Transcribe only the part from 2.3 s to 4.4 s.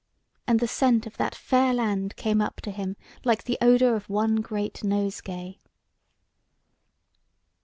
up to him like the odour of one